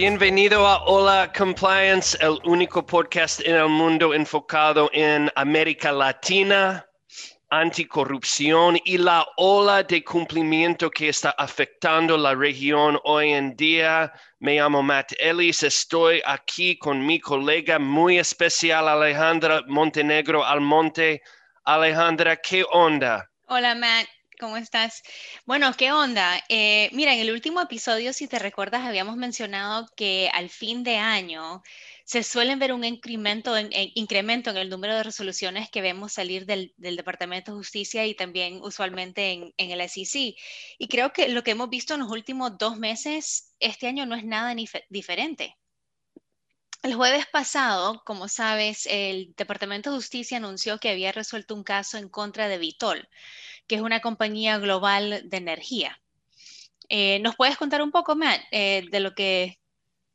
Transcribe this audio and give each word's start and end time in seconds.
Bienvenido 0.00 0.66
a 0.66 0.82
Hola 0.84 1.30
Compliance, 1.30 2.16
el 2.22 2.38
único 2.44 2.86
podcast 2.86 3.42
en 3.44 3.56
el 3.56 3.68
mundo 3.68 4.14
enfocado 4.14 4.88
en 4.94 5.30
América 5.36 5.92
Latina, 5.92 6.86
anticorrupción 7.50 8.78
y 8.86 8.96
la 8.96 9.26
ola 9.36 9.82
de 9.82 10.02
cumplimiento 10.02 10.90
que 10.90 11.10
está 11.10 11.32
afectando 11.32 12.16
la 12.16 12.34
región 12.34 12.98
hoy 13.04 13.32
en 13.34 13.54
día. 13.56 14.10
Me 14.38 14.56
llamo 14.56 14.82
Matt 14.82 15.12
Ellis, 15.18 15.62
estoy 15.64 16.22
aquí 16.24 16.78
con 16.78 17.04
mi 17.04 17.20
colega 17.20 17.78
muy 17.78 18.18
especial 18.18 18.88
Alejandra 18.88 19.60
Montenegro 19.66 20.42
Almonte. 20.46 21.20
Alejandra, 21.64 22.36
¿qué 22.36 22.64
onda? 22.72 23.30
Hola 23.48 23.74
Matt, 23.74 24.06
¿Cómo 24.40 24.56
estás? 24.56 25.02
Bueno, 25.44 25.70
¿qué 25.76 25.92
onda? 25.92 26.42
Eh, 26.48 26.88
mira, 26.94 27.12
en 27.12 27.20
el 27.20 27.30
último 27.30 27.60
episodio, 27.60 28.14
si 28.14 28.26
te 28.26 28.38
recuerdas, 28.38 28.86
habíamos 28.86 29.18
mencionado 29.18 29.86
que 29.96 30.30
al 30.32 30.48
fin 30.48 30.82
de 30.82 30.96
año 30.96 31.62
se 32.06 32.22
suelen 32.22 32.58
ver 32.58 32.72
un 32.72 32.82
incremento 32.82 33.54
en, 33.54 33.68
incremento 33.94 34.48
en 34.48 34.56
el 34.56 34.70
número 34.70 34.94
de 34.96 35.02
resoluciones 35.02 35.70
que 35.70 35.82
vemos 35.82 36.14
salir 36.14 36.46
del, 36.46 36.72
Departamento 36.78 37.52
de 37.52 37.58
Justicia 37.58 38.06
y 38.06 38.14
también 38.14 38.60
usualmente 38.62 39.52
en, 39.58 39.70
el 39.70 39.80
SEC. 39.82 40.34
Y 40.78 40.88
creo 40.88 41.12
que 41.12 41.28
lo 41.28 41.42
que 41.42 41.50
hemos 41.50 41.68
visto 41.68 41.92
en 41.92 42.00
los 42.00 42.10
últimos 42.10 42.56
dos 42.56 42.78
meses, 42.78 43.54
este 43.60 43.88
año 43.88 44.06
no 44.06 44.16
es 44.16 44.24
nada 44.24 44.54
ni 44.54 44.66
diferente. 44.88 45.59
El 46.82 46.94
jueves 46.94 47.26
pasado, 47.26 48.02
como 48.04 48.28
sabes, 48.28 48.86
el 48.90 49.34
Departamento 49.36 49.90
de 49.90 49.96
Justicia 49.96 50.38
anunció 50.38 50.78
que 50.78 50.90
había 50.90 51.12
resuelto 51.12 51.54
un 51.54 51.62
caso 51.62 51.98
en 51.98 52.08
contra 52.08 52.48
de 52.48 52.58
Vitol 52.58 53.08
que 53.70 53.76
es 53.76 53.82
una 53.82 54.00
compañía 54.00 54.58
global 54.58 55.22
de 55.30 55.36
energía. 55.36 56.00
Eh, 56.88 57.20
¿Nos 57.20 57.36
puedes 57.36 57.56
contar 57.56 57.82
un 57.82 57.92
poco, 57.92 58.16
Matt, 58.16 58.40
eh, 58.50 58.84
de 58.90 58.98
lo 58.98 59.14
que 59.14 59.60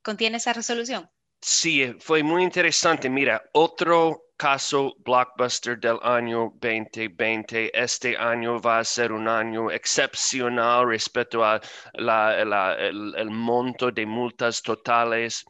contiene 0.01 0.35
esa 0.35 0.51
resolución? 0.51 1.09
Sí, 1.39 1.95
fue 1.99 2.21
muy 2.21 2.43
interesante. 2.43 3.09
Mira, 3.09 3.41
otro 3.53 4.25
caso 4.35 4.93
blockbuster 5.05 5.79
del 5.79 5.99
año 6.01 6.51
2020. 6.59 7.71
Este 7.73 8.17
año 8.17 8.59
va 8.59 8.79
a 8.79 8.83
ser 8.83 9.13
un 9.13 9.29
año 9.29 9.71
excepcional 9.71 10.89
respecto 10.89 11.45
a 11.45 11.61
el, 11.93 13.29
monto 13.29 13.89
de 13.89 14.05
multas 14.05 14.61
totales. 14.61 15.45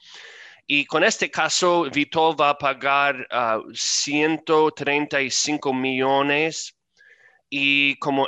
Y 0.67 0.85
con 0.85 1.03
este 1.03 1.29
caso, 1.29 1.89
Vitol 1.91 2.35
va 2.39 2.49
a 2.51 2.57
pagar 2.57 3.27
135 3.73 5.69
ah, 5.69 5.73
millones. 5.73 6.75
Y 7.49 7.95
como 7.99 8.27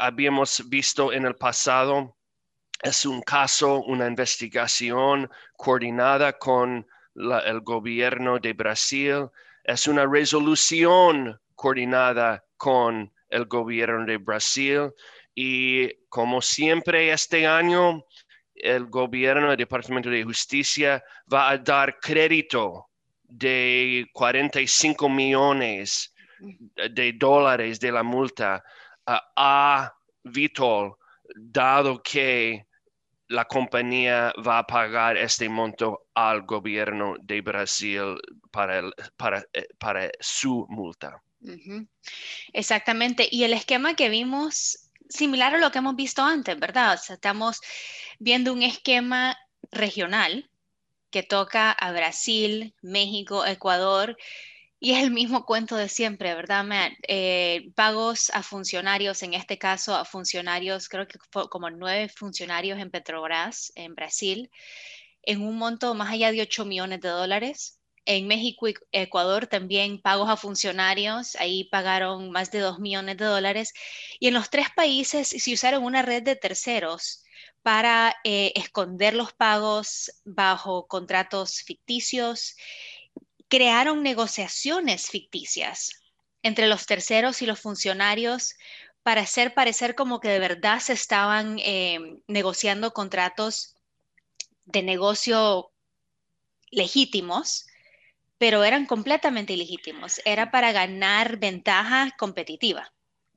habíamos 0.00 0.68
visto 0.68 1.12
en 1.12 1.26
el 1.26 1.36
pasado, 1.36 2.16
es 2.82 3.06
un 3.06 3.22
caso, 3.22 3.82
una 3.84 4.08
investigación 4.08 5.30
coordinada 5.56 6.32
con 6.32 6.86
el 7.14 7.60
gobierno 7.60 8.38
de 8.38 8.52
Brasil, 8.52 9.28
es 9.64 9.86
una 9.86 10.06
resolución 10.06 11.40
coordinada 11.54 12.44
con 12.56 13.12
el 13.28 13.46
gobierno 13.46 14.04
de 14.04 14.18
Brasil. 14.18 14.90
Y 15.34 15.94
como 16.08 16.42
siempre 16.42 17.12
este 17.12 17.46
año, 17.46 18.04
el 18.56 18.86
gobierno 18.86 19.48
del 19.48 19.56
Departamento 19.56 20.10
de 20.10 20.24
Justicia 20.24 21.02
va 21.32 21.50
a 21.50 21.58
dar 21.58 21.98
crédito 22.00 22.88
de 23.22 24.06
45 24.12 25.08
millones 25.08 26.14
de 26.90 27.12
dólares 27.12 27.80
de 27.80 27.92
la 27.92 28.02
multa 28.02 28.62
a 29.06 29.92
Vitol, 30.24 30.96
dado 31.34 32.02
que 32.02 32.66
la 33.28 33.44
compañía 33.44 34.32
va 34.46 34.58
a 34.58 34.66
pagar 34.66 35.16
este 35.16 35.48
monto 35.48 36.06
al 36.14 36.42
gobierno 36.42 37.16
de 37.20 37.40
Brasil 37.40 38.16
para, 38.50 38.82
para, 39.16 39.44
eh, 39.52 39.66
para 39.78 40.10
su 40.20 40.66
multa. 40.68 41.20
Exactamente. 42.52 43.28
Y 43.30 43.44
el 43.44 43.52
esquema 43.52 43.94
que 43.94 44.08
vimos, 44.08 44.85
similar 45.08 45.54
a 45.54 45.58
lo 45.58 45.70
que 45.70 45.78
hemos 45.78 45.96
visto 45.96 46.22
antes, 46.22 46.58
¿verdad? 46.58 46.98
estamos 47.08 47.60
viendo 48.18 48.52
un 48.52 48.62
esquema 48.62 49.36
regional 49.70 50.50
que 51.10 51.22
toca 51.22 51.70
a 51.72 51.92
Brasil, 51.92 52.74
México, 52.82 53.46
Ecuador 53.46 54.16
y 54.78 54.92
es 54.92 55.02
el 55.02 55.10
mismo 55.10 55.46
cuento 55.46 55.76
de 55.76 55.88
siempre, 55.88 56.34
¿verdad? 56.34 56.66
Eh, 57.08 57.70
pagos 57.74 58.30
a 58.34 58.42
funcionarios, 58.42 59.22
en 59.22 59.34
este 59.34 59.58
caso 59.58 59.94
a 59.94 60.04
funcionarios, 60.04 60.88
creo 60.88 61.06
que 61.08 61.18
como 61.48 61.70
nueve 61.70 62.08
funcionarios 62.08 62.78
en 62.78 62.90
Petrobras, 62.90 63.72
en 63.74 63.94
Brasil, 63.94 64.50
en 65.22 65.42
un 65.42 65.56
monto 65.58 65.94
más 65.94 66.12
allá 66.12 66.30
de 66.30 66.42
8 66.42 66.64
millones 66.64 67.00
de 67.00 67.08
dólares. 67.08 67.75
En 68.06 68.26
México 68.26 68.68
y 68.68 68.74
Ecuador 68.92 69.46
también 69.46 70.00
pagos 70.00 70.28
a 70.30 70.36
funcionarios, 70.36 71.36
ahí 71.36 71.64
pagaron 71.64 72.30
más 72.30 72.50
de 72.50 72.60
2 72.60 72.78
millones 72.78 73.16
de 73.18 73.24
dólares. 73.24 73.74
Y 74.18 74.28
en 74.28 74.34
los 74.34 74.48
tres 74.50 74.68
países 74.74 75.28
se 75.28 75.52
usaron 75.52 75.84
una 75.84 76.02
red 76.02 76.22
de 76.22 76.36
terceros 76.36 77.24
para 77.62 78.14
eh, 78.24 78.52
esconder 78.54 79.14
los 79.14 79.32
pagos 79.32 80.12
bajo 80.24 80.86
contratos 80.86 81.62
ficticios 81.62 82.56
crearon 83.48 84.02
negociaciones 84.02 85.08
ficticias 85.08 86.02
entre 86.42 86.68
los 86.68 86.86
terceros 86.86 87.42
y 87.42 87.46
los 87.46 87.60
funcionarios 87.60 88.54
para 89.02 89.22
hacer 89.22 89.54
parecer 89.54 89.94
como 89.94 90.20
que 90.20 90.28
de 90.28 90.38
verdad 90.38 90.80
se 90.80 90.92
estaban 90.92 91.58
eh, 91.60 92.20
negociando 92.26 92.92
contratos 92.92 93.74
de 94.64 94.82
negocio 94.82 95.72
legítimos, 96.70 97.66
pero 98.38 98.64
eran 98.64 98.86
completamente 98.86 99.52
ilegítimos. 99.52 100.20
Era 100.24 100.50
para 100.50 100.72
ganar 100.72 101.38
ventaja 101.38 102.10
competitiva. 102.18 102.92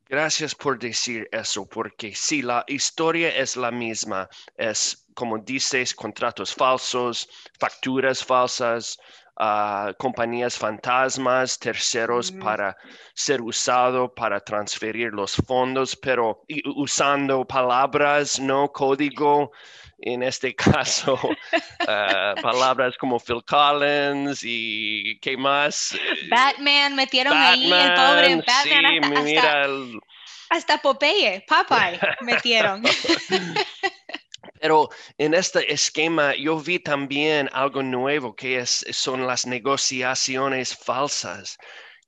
Gracias 0.06 0.56
por 0.56 0.80
decir 0.80 1.30
eso, 1.32 1.68
porque 1.68 2.16
si 2.16 2.42
la 2.42 2.64
historia 2.68 3.30
es 3.30 3.56
la 3.56 3.70
misma. 3.70 4.28
Es, 4.58 5.06
como 5.14 5.38
dices, 5.38 5.94
contratos 5.94 6.54
falsos, 6.56 7.30
facturas 7.60 8.24
falsas, 8.24 8.98
compañías 9.97 10.57
fantasmas, 10.57 11.57
terceros 11.57 12.31
para 12.31 12.75
ser 13.13 13.41
usado 13.41 14.13
para 14.13 14.39
transferir 14.41 15.13
los 15.13 15.35
fondos, 15.35 15.95
pero 15.95 16.44
usando 16.75 17.45
palabras, 17.45 18.39
no 18.39 18.72
código. 18.72 19.51
En 20.01 20.23
este 20.23 20.55
caso, 20.55 21.19
ah, 21.88 22.33
palabras 22.41 22.97
como 22.97 23.19
Phil 23.19 23.44
Collins 23.45 24.41
y 24.44 25.19
¿qué 25.19 25.35
más? 25.35 25.97
Batman, 26.29 26.95
metieron 26.95 27.35
ahí 27.35 27.71
el 27.71 27.94
pobre 27.94 28.35
Batman. 28.38 29.25
Sí, 29.25 29.35
hasta, 29.35 29.67
hasta 30.50 30.77
Popeye, 30.77 31.45
Popeye 31.47 32.00
metieron. 32.21 32.83
Pero 34.59 34.90
en 35.18 35.34
este 35.34 35.72
esquema 35.72 36.36
yo 36.36 36.59
vi 36.59 36.80
también 36.80 37.50
algo 37.53 37.81
nuevo 37.81 38.36
que 38.36 38.59
es, 38.59 38.86
son 38.92 39.25
las 39.25 39.46
negociaciones 39.46 40.75
falsas, 40.75 41.58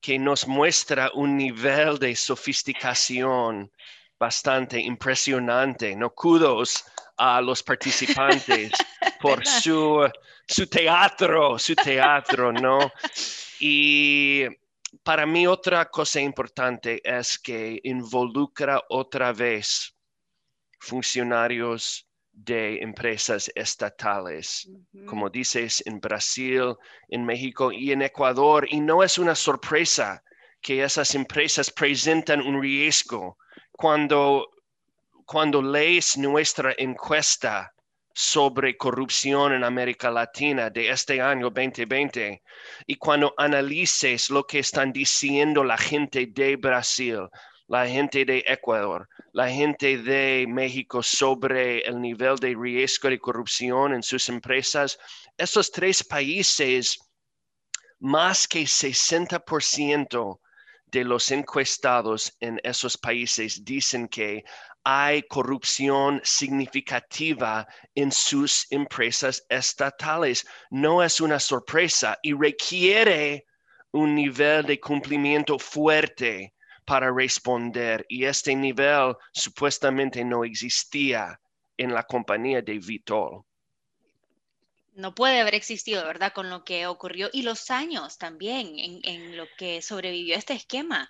que 0.02 0.18
nos 0.20 0.48
muestra 0.48 1.12
un 1.14 1.38
nivel 1.38 1.98
de 2.00 2.16
sofisticación 2.16 3.72
bastante 4.20 4.80
impresionante. 4.80 5.96
No 5.96 6.12
kudos 6.14 6.84
a 7.18 7.40
los 7.42 7.64
participantes 7.64 8.72
por 9.22 9.46
su, 9.46 10.10
su 10.48 10.68
teatro, 10.68 11.58
su 11.58 11.76
teatro, 11.76 12.52
¿no? 12.52 12.92
Y 13.60 14.46
para 15.04 15.26
mí 15.26 15.48
otra 15.48 15.90
cosa 15.90 16.20
importante 16.20 17.02
es 17.04 17.40
que 17.40 17.80
involucra 17.84 18.84
otra 18.90 19.32
vez 19.32 19.96
funcionarios 20.80 22.08
de 22.34 22.82
empresas 22.82 23.52
estatales, 23.56 24.70
como 25.06 25.30
dices, 25.30 25.84
en 25.86 26.00
Brasil, 26.00 26.76
en 27.10 27.26
México 27.26 27.72
y 27.72 27.92
en 27.92 28.02
Ecuador. 28.02 28.68
Y 28.70 28.80
no 28.80 29.04
es 29.04 29.18
una 29.18 29.36
sorpresa 29.36 30.24
que 30.62 30.84
esas 30.84 31.16
empresas 31.16 31.72
presentan 31.72 32.42
un 32.42 32.62
riesgo. 32.62 33.38
Cuando, 33.72 34.50
cuando 35.26 35.62
lees 35.62 36.18
nuestra 36.18 36.74
encuesta 36.78 37.74
sobre 38.14 38.78
corrupción 38.78 39.54
en 39.54 39.64
América 39.64 40.12
Latina 40.12 40.70
de 40.70 40.90
este 40.90 41.22
año 41.22 41.50
2020 41.50 42.42
y 42.86 42.96
cuando 42.98 43.34
analices 43.38 44.30
lo 44.30 44.46
que 44.46 44.60
están 44.60 44.92
diciendo 44.92 45.64
la 45.64 45.78
gente 45.78 46.28
de 46.28 46.58
Brasil, 46.58 47.30
la 47.72 47.88
gente 47.88 48.26
de 48.26 48.44
Ecuador, 48.48 49.08
la 49.32 49.50
gente 49.50 49.98
de 49.98 50.46
México 50.46 51.02
sobre 51.02 51.80
el 51.88 52.02
nivel 52.02 52.36
de 52.36 52.54
riesgo 52.54 53.10
de 53.10 53.18
corrupción 53.18 53.94
en 53.94 54.04
sus 54.04 54.28
empresas. 54.28 55.00
Estos 55.38 55.72
tres 55.72 56.04
países, 56.04 57.00
más 57.98 58.46
que 58.46 58.64
60% 58.64 60.42
de 60.88 61.04
los 61.06 61.32
encuestados 61.32 62.36
en 62.42 62.60
esos 62.62 62.98
países 62.98 63.64
dicen 63.64 64.10
que 64.10 64.44
hay 64.84 65.24
corrupción 65.24 66.20
significativa 66.26 67.66
en 67.96 68.12
sus 68.12 68.68
empresas 68.70 69.46
estatales. 69.48 70.46
No 70.72 71.02
es 71.02 71.22
una 71.22 71.40
sorpresa 71.40 72.20
y 72.22 72.34
requiere 72.34 73.46
un 73.92 74.14
nivel 74.14 74.66
de 74.66 74.78
cumplimiento 74.78 75.58
fuerte 75.58 76.54
para 76.86 77.12
responder 77.12 78.06
y 78.10 78.26
este 78.26 78.56
nivel 78.56 79.16
supuestamente 79.32 80.24
no 80.24 80.44
existía 80.44 81.40
en 81.78 81.94
la 81.94 82.04
compañía 82.04 82.62
de 82.62 82.80
Vitol. 82.80 83.44
No 84.94 85.16
puede 85.16 85.40
haber 85.40 85.56
existido, 85.56 86.06
¿verdad? 86.06 86.34
Con 86.34 86.50
lo 86.50 86.64
que 86.64 86.86
ocurrió 86.86 87.30
y 87.32 87.44
los 87.44 87.72
años 87.72 88.18
también 88.18 88.74
en, 88.78 89.38
lo 89.38 89.46
que 89.58 89.82
sobrevivió 89.82 90.36
este 90.36 90.54
esquema. 90.54 91.10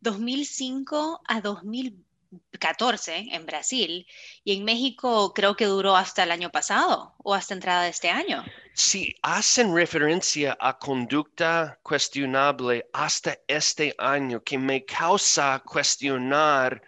2005 0.00 1.20
a 1.24 1.40
2020 1.40 2.11
14 2.58 3.28
en 3.32 3.46
Brasil 3.46 4.06
y 4.44 4.56
en 4.56 4.64
México 4.64 5.32
creo 5.34 5.56
que 5.56 5.66
duró 5.66 5.96
hasta 5.96 6.22
el 6.22 6.30
año 6.30 6.50
pasado 6.50 7.14
o 7.18 7.34
hasta 7.34 7.54
entrada 7.54 7.82
de 7.82 7.90
este 7.90 8.10
año. 8.10 8.44
Sí, 8.74 9.14
hacen 9.22 9.74
referencia 9.74 10.56
a 10.60 10.78
conducta 10.78 11.78
cuestionable 11.82 12.86
hasta 12.92 13.38
este 13.46 13.94
año 13.98 14.42
que 14.42 14.58
me 14.58 14.84
causa 14.84 15.62
cuestionar 15.64 16.82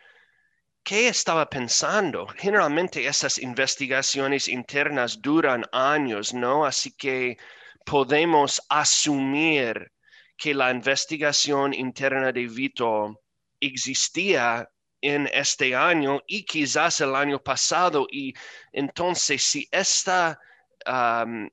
qué 0.82 1.08
estaba 1.08 1.48
pensando. 1.48 2.26
Generalmente 2.26 3.06
esas 3.06 3.38
investigaciones 3.38 4.48
internas 4.48 5.20
duran 5.20 5.64
años, 5.72 6.32
¿no? 6.32 6.64
Así 6.64 6.92
que 6.92 7.36
podemos 7.84 8.62
asumir 8.68 9.92
que 10.36 10.54
la 10.54 10.70
investigación 10.70 11.74
interna 11.74 12.32
de 12.32 12.46
Vito 12.46 13.20
existía 13.60 14.68
en 15.04 15.28
este 15.34 15.76
año 15.76 16.22
y 16.26 16.44
quizás 16.44 17.00
el 17.02 17.14
año 17.14 17.38
pasado. 17.38 18.06
Y 18.10 18.32
entonces, 18.72 19.42
si 19.42 19.68
esta, 19.70 20.40
uh, 20.86 21.46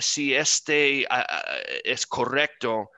si 0.00 0.34
este 0.34 1.06
uh, 1.10 1.14
uh, 1.14 1.80
es 1.84 2.06
correcto, 2.06 2.90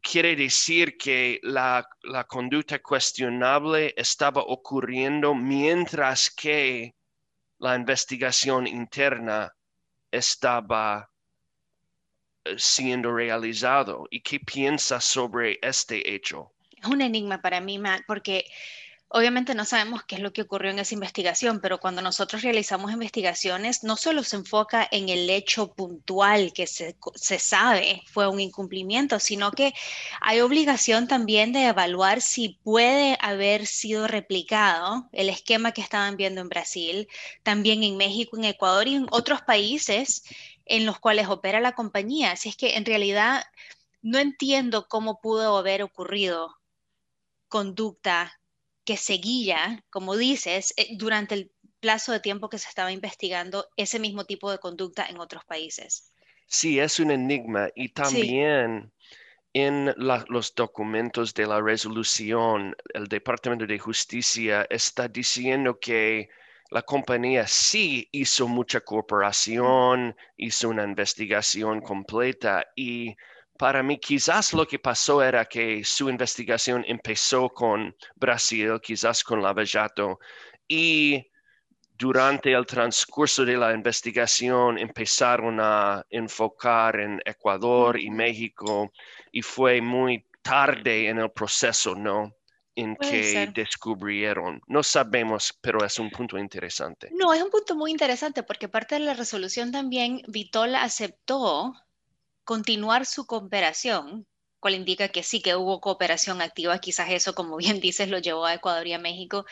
quiere 0.00 0.36
decir 0.36 0.96
que 0.96 1.40
la, 1.42 1.84
la, 2.02 2.24
conducta 2.24 2.78
cuestionable 2.78 3.94
estaba 3.96 4.42
ocurriendo 4.42 5.34
mientras 5.34 6.30
que 6.30 6.94
la 7.58 7.74
investigación 7.74 8.66
interna 8.68 9.52
estaba 10.12 11.10
eh, 12.44 12.54
siendo 12.56 13.12
realizado. 13.12 14.06
¿Y 14.08 14.20
qué 14.22 14.38
piensa 14.38 15.00
sobre 15.00 15.58
este 15.62 16.14
hecho? 16.14 16.52
Es 16.82 16.88
un 16.88 17.00
enigma 17.00 17.40
para 17.40 17.60
mí, 17.60 17.78
Matt, 17.78 18.02
porque 18.06 18.44
obviamente 19.10 19.54
no 19.54 19.64
sabemos 19.64 20.04
qué 20.04 20.16
es 20.16 20.20
lo 20.20 20.32
que 20.32 20.42
ocurrió 20.42 20.70
en 20.70 20.78
esa 20.78 20.94
investigación, 20.94 21.60
pero 21.60 21.78
cuando 21.78 22.02
nosotros 22.02 22.42
realizamos 22.42 22.92
investigaciones, 22.92 23.82
no 23.82 23.96
solo 23.96 24.22
se 24.22 24.36
enfoca 24.36 24.86
en 24.90 25.08
el 25.08 25.30
hecho 25.30 25.72
puntual 25.72 26.52
que 26.52 26.66
se, 26.66 26.96
se 27.14 27.38
sabe 27.38 28.02
fue 28.06 28.28
un 28.28 28.40
incumplimiento, 28.40 29.18
sino 29.18 29.50
que 29.52 29.72
hay 30.20 30.40
obligación 30.40 31.08
también 31.08 31.52
de 31.52 31.66
evaluar 31.66 32.20
si 32.20 32.58
puede 32.62 33.16
haber 33.20 33.66
sido 33.66 34.06
replicado 34.06 35.08
el 35.12 35.30
esquema 35.30 35.72
que 35.72 35.80
estaban 35.80 36.16
viendo 36.16 36.40
en 36.40 36.48
Brasil, 36.48 37.08
también 37.42 37.82
en 37.82 37.96
México, 37.96 38.36
en 38.36 38.44
Ecuador 38.44 38.88
y 38.88 38.96
en 38.96 39.06
otros 39.10 39.40
países 39.42 40.24
en 40.66 40.84
los 40.84 40.98
cuales 40.98 41.28
opera 41.28 41.60
la 41.60 41.72
compañía. 41.72 42.32
Así 42.32 42.50
es 42.50 42.56
que 42.56 42.76
en 42.76 42.84
realidad 42.84 43.42
no 44.02 44.18
entiendo 44.18 44.86
cómo 44.86 45.20
pudo 45.20 45.56
haber 45.56 45.82
ocurrido 45.82 46.57
conducta 47.48 48.40
que 48.84 48.96
seguía, 48.96 49.84
como 49.90 50.16
dices, 50.16 50.72
eh, 50.76 50.96
durante 50.96 51.34
el 51.34 51.52
plazo 51.80 52.12
de 52.12 52.20
tiempo 52.20 52.48
que 52.48 52.58
se 52.58 52.68
estaba 52.68 52.92
investigando 52.92 53.68
ese 53.76 53.98
mismo 53.98 54.24
tipo 54.24 54.50
de 54.50 54.58
conducta 54.58 55.06
en 55.06 55.18
otros 55.20 55.44
países. 55.44 56.12
Sí, 56.46 56.80
es 56.80 56.98
un 56.98 57.10
enigma 57.10 57.68
y 57.74 57.90
también 57.90 58.90
en 59.52 59.94
los 59.96 60.54
documentos 60.54 61.34
de 61.34 61.46
la 61.46 61.60
resolución, 61.60 62.74
el 62.94 63.06
Departamento 63.06 63.66
de 63.66 63.78
Justicia 63.78 64.66
está 64.70 65.08
diciendo 65.08 65.78
que 65.78 66.28
la 66.70 66.82
compañía 66.82 67.46
sí 67.46 68.08
hizo 68.12 68.46
mucha 68.46 68.80
cooperación, 68.80 70.14
hizo 70.36 70.68
una 70.68 70.84
investigación 70.84 71.80
completa 71.80 72.66
y 72.76 73.16
para 73.58 73.82
mí 73.82 73.98
quizás 73.98 74.54
lo 74.54 74.66
que 74.66 74.78
pasó 74.78 75.22
era 75.22 75.44
que 75.44 75.84
su 75.84 76.08
investigación 76.08 76.84
empezó 76.86 77.50
con 77.50 77.94
Brasil, 78.14 78.80
quizás 78.80 79.24
con 79.24 79.42
Lavallato, 79.42 80.20
y 80.68 81.26
durante 81.98 82.52
el 82.52 82.64
transcurso 82.64 83.44
de 83.44 83.56
la 83.56 83.74
investigación 83.74 84.78
empezaron 84.78 85.58
a 85.60 86.06
enfocar 86.08 87.00
en 87.00 87.20
Ecuador 87.24 87.98
y 87.98 88.10
México 88.10 88.92
y 89.32 89.42
fue 89.42 89.80
muy 89.80 90.24
tarde 90.40 91.08
en 91.08 91.18
el 91.18 91.30
proceso, 91.32 91.96
¿no? 91.96 92.32
en 92.76 92.94
que 92.94 93.50
descubrieron. 93.52 94.60
No 94.68 94.84
sabemos, 94.84 95.52
pero 95.60 95.84
es 95.84 95.98
un 95.98 96.10
punto 96.10 96.38
interesante. 96.38 97.10
No, 97.12 97.34
es 97.34 97.42
un 97.42 97.50
punto 97.50 97.74
muy 97.74 97.90
interesante 97.90 98.44
porque 98.44 98.68
parte 98.68 98.94
de 98.94 99.00
la 99.00 99.14
resolución 99.14 99.72
también, 99.72 100.22
Vitol 100.28 100.76
aceptó 100.76 101.74
continuar 102.48 103.04
su 103.04 103.26
cooperación, 103.26 104.26
cual 104.58 104.74
indica 104.74 105.08
que 105.08 105.22
sí 105.22 105.42
que 105.42 105.54
hubo 105.54 105.82
cooperación 105.82 106.40
activa, 106.40 106.78
quizás 106.78 107.10
eso, 107.10 107.34
como 107.34 107.58
bien 107.58 107.78
dices, 107.82 108.08
lo 108.08 108.20
llevó 108.20 108.46
a 108.46 108.54
Ecuador 108.54 108.86
y 108.86 108.94
a 108.94 108.98
México, 108.98 109.44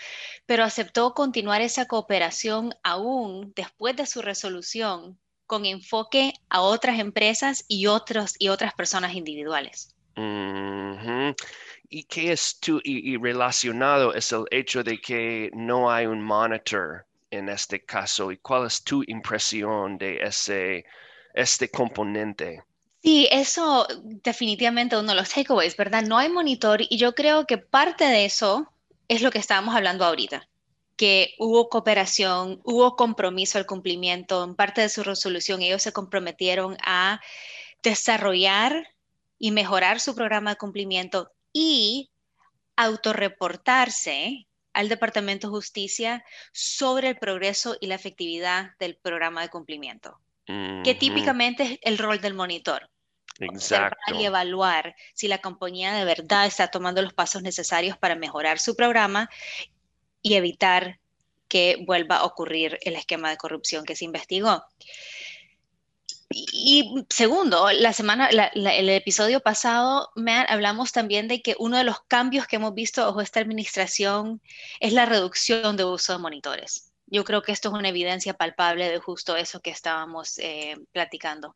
pero 0.47 0.65
aceptó 0.65 1.13
continuar 1.13 1.61
esa 1.61 1.85
cooperación 1.85 2.75
aún 2.83 3.53
después 3.55 3.97
de 3.97 4.07
su 4.07 4.23
resolución 4.23 5.21
con 5.45 5.67
enfoque 5.67 6.33
a 6.49 6.63
otras 6.63 6.99
empresas 6.99 7.67
y, 7.69 7.87
otros, 7.87 8.35
y 8.39 8.49
otras 8.49 8.73
personas 8.73 9.15
individuales. 9.15 9.95
¿Y 11.91 12.05
qué 12.05 12.33
es 12.33 12.59
tú, 12.59 12.81
y, 12.83 13.19
relacionado 13.19 14.15
es 14.15 14.33
el 14.33 14.47
hecho 14.51 14.83
de 14.83 14.99
que 15.03 15.51
no 15.53 15.91
hay 15.91 16.07
un 16.07 16.23
monitor 16.23 17.05
en 17.31 17.51
este 17.51 17.85
caso? 17.85 18.33
¿Y 18.33 18.39
cuál 18.39 18.67
es 18.67 18.83
tu 18.83 19.03
impresión 19.07 19.99
de 19.99 20.17
ese, 20.23 20.87
este 21.35 21.69
componente? 21.69 22.65
Sí, 23.07 23.29
eso 23.31 23.87
definitivamente 24.03 24.97
uno 24.97 25.11
de 25.11 25.15
los 25.15 25.29
takeaways, 25.29 25.77
¿verdad? 25.77 26.03
No 26.03 26.19
hay 26.19 26.29
monitor 26.29 26.81
y 26.83 26.97
yo 26.97 27.15
creo 27.15 27.47
que 27.47 27.57
parte 27.57 28.05
de 28.05 28.25
eso 28.25 28.69
es 29.07 29.23
lo 29.23 29.31
que 29.31 29.39
estábamos 29.39 29.77
hablando 29.77 30.05
ahorita, 30.05 30.49
que 30.97 31.37
hubo 31.39 31.69
cooperación, 31.69 32.61
hubo 32.65 32.97
compromiso 32.97 33.59
al 33.59 33.67
cumplimiento, 33.67 34.43
en 34.43 34.57
parte 34.57 34.81
de 34.81 34.89
su 34.89 35.05
resolución 35.05 35.63
ellos 35.63 35.83
se 35.83 35.93
comprometieron 35.93 36.77
a 36.85 37.21
desarrollar 37.81 38.89
y 39.39 39.53
mejorar 39.53 40.01
su 40.01 40.17
programa 40.17 40.51
de 40.51 40.57
cumplimiento 40.57 41.31
y 41.53 42.11
autorreportarse 42.75 44.49
al 44.73 44.89
Departamento 44.89 45.47
de 45.47 45.53
Justicia 45.53 46.25
sobre 46.53 47.11
el 47.11 47.19
progreso 47.19 47.77
y 47.81 47.87
la 47.87 47.95
efectividad 47.95 48.73
del 48.81 48.97
programa 48.97 49.43
de 49.43 49.49
cumplimiento, 49.49 50.19
que 50.45 50.97
típicamente 50.99 51.63
es 51.63 51.79
el 51.83 51.99
rol 51.99 52.21
del 52.21 52.35
monitor. 52.35 52.91
Exacto. 53.39 54.15
y 54.19 54.25
evaluar 54.25 54.97
si 55.15 55.29
la 55.29 55.39
compañía 55.39 55.93
de 55.93 56.05
verdad 56.05 56.47
está 56.47 56.69
tomando 56.69 57.03
los 57.03 57.13
pasos 57.13 57.43
necesarios 57.43 57.99
para 57.99 58.15
mejorar 58.15 58.59
su 58.59 58.75
programa 58.75 59.29
y 60.23 60.35
evitar 60.35 60.99
que 61.49 61.85
vuelva 61.87 62.17
a 62.17 62.25
ocurrir 62.25 62.79
el 62.83 62.97
esquema 62.97 63.31
de 63.31 63.37
corrupción 63.37 63.85
que 63.85 63.97
se 63.97 64.05
investigó. 64.05 64.65
Y, 66.29 67.05
segundo, 67.09 67.71
la 67.71 67.93
semana, 67.93 68.29
el 68.29 68.89
episodio 68.89 69.41
pasado, 69.41 70.11
me 70.17 70.45
hablamos 70.49 70.91
también 70.91 71.29
de 71.29 71.41
que 71.41 71.55
uno 71.59 71.79
de 71.79 71.85
los 71.85 72.01
cambios 72.09 72.49
que 72.49 72.57
hemos 72.57 72.75
visto 72.75 73.05
bajo 73.05 73.21
esta 73.21 73.39
administración 73.39 74.43
es 74.81 74.93
la 74.93 75.07
reducción 75.07 75.77
de 75.77 75.85
uso 75.85 76.13
de 76.13 76.19
monitores. 76.19 76.93
Yo 77.07 77.25
creo 77.25 77.43
que 77.43 77.53
esto 77.53 77.69
es 77.69 77.75
una 77.75 77.89
evidencia 77.89 78.35
palpable 78.35 78.91
de 78.91 78.99
justo 78.99 79.37
eso 79.37 79.61
que 79.61 79.71
estábamos 79.71 80.39
eh, 80.39 80.77
platicando. 80.91 81.55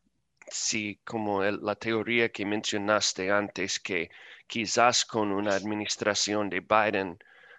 Sí, 0.51 0.99
como 1.05 1.41
la 1.43 1.75
teoría 1.75 2.29
que 2.29 2.45
mencionaste 2.45 3.31
antes, 3.31 3.79
que 3.79 4.11
quizás 4.47 5.05
con 5.05 5.31
una 5.31 5.55
administración 5.55 6.49
de 6.49 6.59
Biden 6.59 7.17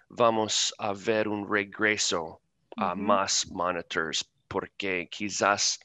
vamos 0.09 0.71
a 0.77 0.93
ver 0.93 1.27
un 1.27 1.51
regreso 1.51 2.39
a 2.77 2.93
más 2.93 3.47
monitors, 3.47 4.23
porque 4.47 5.09
quizás 5.09 5.79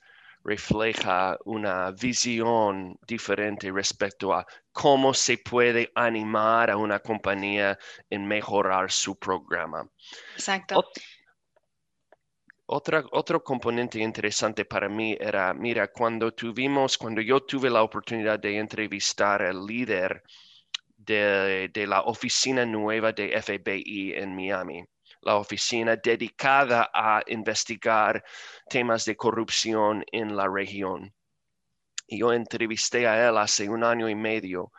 refleja 0.44 1.38
una 1.46 1.92
visión 1.92 2.98
diferente 3.06 3.72
respecto 3.72 4.34
a 4.34 4.46
cómo 4.70 5.14
se 5.14 5.38
puede 5.38 5.90
animar 5.94 6.70
a 6.70 6.76
una 6.76 6.98
compañía 7.00 7.78
en 8.10 8.28
mejorar 8.28 8.90
su 8.92 9.18
programa. 9.18 9.88
Exacto 10.34 10.84
otro 12.68 13.42
componente 13.42 13.98
interesante 13.98 14.64
para 14.64 14.88
mí 14.88 15.16
era, 15.18 15.54
mira, 15.54 15.88
cuando 15.88 16.32
tuvimos, 16.32 16.98
cuando 16.98 17.20
yo 17.20 17.40
tuve 17.40 17.70
la 17.70 17.82
oportunidad 17.82 18.38
de 18.38 18.58
entrevistar 18.58 19.42
al 19.42 19.66
líder 19.66 20.22
de, 20.96 21.70
de 21.72 21.86
la 21.86 22.02
oficina 22.02 22.66
nueva 22.66 23.12
de 23.12 23.32
FBI 23.40 24.12
en 24.14 24.34
Miami 24.34 24.84
la 25.22 25.36
oficina 25.36 25.96
dedicada 25.96 26.90
a 26.92 27.22
investigar 27.26 28.24
temas 28.68 29.04
de 29.04 29.16
corrupción 29.16 30.04
en 30.12 30.36
la 30.36 30.48
región. 30.48 31.12
Y 32.06 32.20
yo 32.20 32.32
entrevisté 32.32 33.06
a 33.06 33.28
él 33.28 33.36
hace 33.36 33.68
un 33.68 33.84
año 33.84 34.08
y 34.08 34.14
medio 34.14 34.72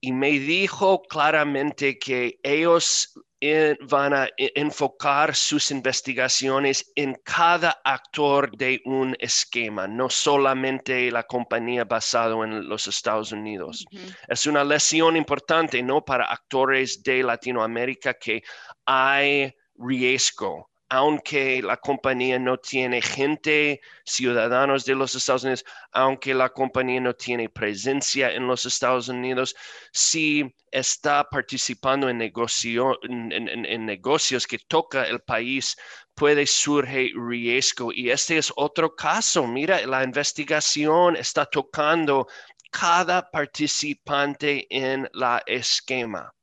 y 0.00 0.12
me 0.12 0.30
dijo 0.30 1.02
claramente 1.02 1.98
que 1.98 2.38
ellos 2.42 3.12
eh, 3.40 3.76
van 3.88 4.12
a 4.12 4.26
e, 4.36 4.52
enfocar 4.54 5.34
sus 5.34 5.70
investigaciones 5.70 6.92
en 6.94 7.14
cada 7.24 7.80
actor 7.84 8.50
de 8.56 8.80
un 8.84 9.16
esquema, 9.18 9.88
no 9.88 10.10
solamente 10.10 11.10
la 11.10 11.22
compañía 11.24 11.84
basada 11.84 12.34
en 12.44 12.68
los 12.68 12.86
Estados 12.86 13.32
Unidos. 13.32 13.86
Es 14.28 14.46
una 14.46 14.62
lesión 14.62 15.16
importante, 15.16 15.82
¿no? 15.82 16.04
Para 16.04 16.26
actores 16.26 17.02
de 17.02 17.22
Latinoamérica 17.22 18.14
que 18.14 18.42
hay 18.84 19.54
riesgo 19.76 20.69
aunque 20.90 21.62
la 21.62 21.76
compañía 21.76 22.38
no 22.40 22.58
tiene 22.58 23.00
gente, 23.00 23.80
ciudadanos 24.04 24.84
de 24.84 24.96
los 24.96 25.14
Estados 25.14 25.44
Unidos, 25.44 25.64
aunque 25.92 26.34
la 26.34 26.48
compañía 26.48 27.00
no 27.00 27.14
tiene 27.14 27.48
presencia 27.48 28.32
en 28.32 28.48
los 28.48 28.66
Estados 28.66 29.08
Unidos, 29.08 29.54
si 29.92 30.52
está 30.72 31.28
participando 31.30 32.08
en, 32.08 32.20
en, 32.20 33.86
negocios 33.86 34.48
que 34.48 34.58
toca 34.58 35.04
el 35.04 35.20
país, 35.20 35.76
puede 36.14 36.44
surgir 36.44 37.12
riesgo. 37.16 37.92
Y 37.92 38.10
este 38.10 38.38
es 38.38 38.52
otro 38.56 38.96
caso. 38.96 39.46
Mira, 39.46 39.86
la 39.86 40.02
investigación 40.02 41.14
está 41.14 41.46
tocando 41.46 42.26
cada 42.72 43.30
participante 43.30 44.66
en 44.70 45.08
la 45.12 45.40
esquema. 45.46 46.34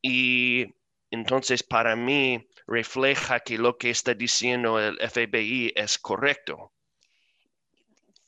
Y 0.00 0.66
entonces, 1.10 1.64
para 1.64 1.96
mí, 1.96 2.48
refleja 2.70 3.40
que 3.40 3.58
lo 3.58 3.76
que 3.76 3.90
está 3.90 4.14
diciendo 4.14 4.78
el 4.78 4.96
FBI 4.98 5.72
es 5.74 5.98
correcto. 5.98 6.72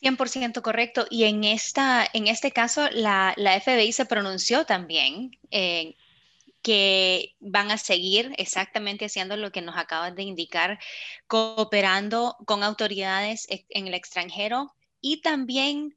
100% 0.02 0.60
correcto. 0.62 1.06
Y 1.08 1.24
en, 1.24 1.44
esta, 1.44 2.06
en 2.12 2.26
este 2.26 2.50
caso, 2.50 2.88
la, 2.90 3.34
FBI 3.36 3.92
se 3.92 4.04
pronunció 4.04 4.66
también 4.66 5.30
eh, 5.52 5.94
que 6.60 7.36
van 7.38 7.70
a 7.70 7.78
seguir 7.78 8.34
exactamente 8.36 9.04
haciendo 9.04 9.36
lo 9.36 9.52
que 9.52 9.62
nos 9.62 9.76
acaban 9.76 10.16
de 10.16 10.24
indicar, 10.24 10.80
cooperando 11.28 12.36
con 12.44 12.64
autoridades 12.64 13.46
en 13.48 13.86
el 13.86 13.94
extranjero 13.94 14.74
y 15.00 15.20
también 15.22 15.96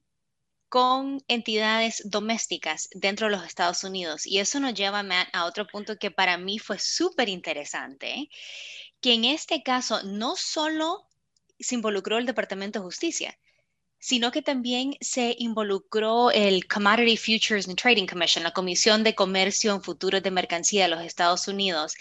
con 0.69 1.23
entidades 1.27 2.01
domésticas 2.05 2.89
dentro 2.93 3.27
de 3.27 3.35
los 3.35 3.45
Estados 3.45 3.83
Unidos. 3.83 4.25
Y 4.25 4.39
eso 4.39 4.59
nos 4.59 4.73
lleva, 4.73 5.03
a 5.33 5.45
otro 5.45 5.67
punto 5.67 5.97
que 5.97 6.11
para 6.11 6.37
mí 6.37 6.59
fue 6.59 6.79
súper 6.79 7.29
interesante, 7.29 8.29
que 9.01 9.13
en 9.13 9.25
este 9.25 9.63
caso 9.63 10.03
no 10.03 10.35
solo 10.35 11.07
se 11.59 11.75
involucró 11.75 12.17
el 12.17 12.25
Departamento 12.25 12.79
de 12.79 12.85
Justicia, 12.85 13.39
sino 13.99 14.31
que 14.31 14.41
también 14.41 14.95
se 15.01 15.35
involucró 15.39 16.29
el 16.29 16.67
Commodity 16.67 17.17
Futures 17.17 17.67
and 17.67 17.77
Trading 17.77 18.05
Commission, 18.05 18.43
la 18.43 18.51
Comisión 18.51 19.03
de 19.03 19.15
Comercio 19.15 19.73
en 19.73 19.81
Futuros 19.81 20.21
de 20.21 20.31
Mercancía 20.31 20.83
de 20.83 20.89
los 20.89 21.01
Estados 21.01 21.47
Unidos, 21.47 21.95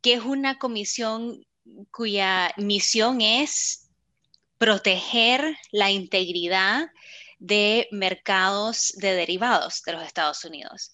que 0.00 0.14
es 0.14 0.22
una 0.22 0.58
comisión 0.58 1.44
cuya 1.90 2.54
misión 2.56 3.20
es 3.20 3.90
proteger 4.58 5.56
la 5.70 5.90
integridad 5.90 6.90
de 7.40 7.88
mercados 7.90 8.92
de 8.98 9.14
derivados 9.14 9.82
de 9.82 9.92
los 9.92 10.04
Estados 10.04 10.44
Unidos. 10.44 10.92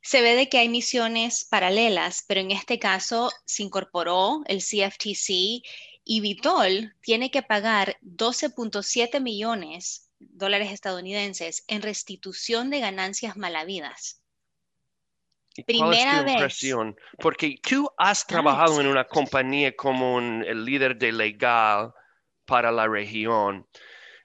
Se 0.00 0.22
ve 0.22 0.36
de 0.36 0.48
que 0.48 0.58
hay 0.58 0.68
misiones 0.68 1.44
paralelas, 1.50 2.24
pero 2.26 2.40
en 2.40 2.52
este 2.52 2.78
caso 2.78 3.30
se 3.44 3.64
incorporó 3.64 4.42
el 4.46 4.60
CFTC 4.60 5.62
y 6.04 6.20
Vitol 6.20 6.94
tiene 7.02 7.32
que 7.32 7.42
pagar 7.42 7.98
12.7 8.02 9.20
millones 9.20 10.08
de 10.20 10.26
dólares 10.30 10.72
estadounidenses 10.72 11.64
en 11.66 11.82
restitución 11.82 12.70
de 12.70 12.80
ganancias 12.80 13.36
malavidas. 13.36 14.22
Primera 15.66 16.22
vez. 16.22 16.60
Porque 17.18 17.58
tú 17.60 17.90
has 17.96 18.26
trabajado 18.26 18.80
en 18.80 18.86
una 18.86 19.04
compañía 19.04 19.74
como 19.74 20.20
el 20.20 20.64
líder 20.64 20.96
de 20.96 21.12
legal 21.12 21.92
para 22.44 22.70
la 22.70 22.86
región. 22.86 23.66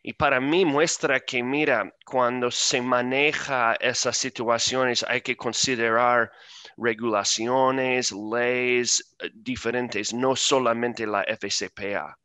Y 0.04 0.14
para 0.14 0.40
mí 0.40 0.66
muestra 0.66 1.20
que, 1.20 1.44
mira, 1.44 1.94
cuando 2.06 2.50
se 2.50 2.82
maneja 2.82 3.76
esas 3.80 4.18
situaciones 4.18 5.06
hay 5.08 5.22
que 5.22 5.38
considerar 5.38 6.32
regulaciones, 6.76 8.12
leyes 8.12 9.16
eh, 9.20 9.30
diferentes, 9.34 10.14
no 10.14 10.36
solamente 10.36 11.06
la 11.06 11.24
FCPA. 11.24 12.18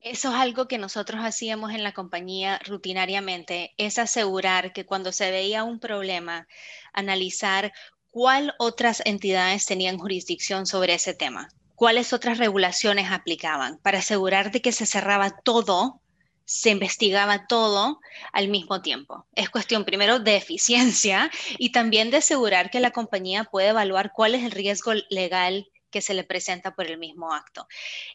Eso 0.00 0.30
es 0.30 0.34
algo 0.34 0.66
que 0.66 0.78
nosotros 0.78 1.22
hacíamos 1.24 1.70
en 1.72 1.84
la 1.84 1.92
compañía 1.92 2.58
rutinariamente, 2.66 3.72
es 3.78 3.98
asegurar 3.98 4.72
que 4.72 4.84
cuando 4.84 5.12
se 5.12 5.30
veía 5.30 5.62
un 5.62 5.78
problema, 5.78 6.48
analizar 6.92 7.72
cuál 8.10 8.52
otras 8.58 9.00
entidades 9.06 9.64
tenían 9.64 9.98
jurisdicción 9.98 10.66
sobre 10.66 10.94
ese 10.94 11.14
tema, 11.14 11.48
cuáles 11.76 12.12
otras 12.12 12.38
regulaciones 12.38 13.10
aplicaban, 13.10 13.78
para 13.78 14.00
asegurar 14.00 14.50
de 14.50 14.60
que 14.60 14.72
se 14.72 14.86
cerraba 14.86 15.30
todo 15.30 16.01
se 16.52 16.68
investigaba 16.70 17.46
todo 17.46 18.00
al 18.32 18.48
mismo 18.48 18.82
tiempo. 18.82 19.26
Es 19.34 19.48
cuestión 19.48 19.84
primero 19.84 20.18
de 20.18 20.36
eficiencia 20.36 21.30
y 21.56 21.72
también 21.72 22.10
de 22.10 22.18
asegurar 22.18 22.70
que 22.70 22.80
la 22.80 22.90
compañía 22.90 23.44
puede 23.44 23.68
evaluar 23.68 24.12
cuál 24.12 24.34
es 24.34 24.44
el 24.44 24.50
riesgo 24.50 24.92
legal 25.08 25.66
que 25.90 26.02
se 26.02 26.12
le 26.12 26.24
presenta 26.24 26.74
por 26.74 26.86
el 26.86 26.98
mismo 26.98 27.32
acto. 27.32 27.66